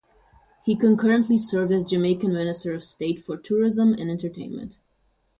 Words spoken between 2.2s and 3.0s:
minister of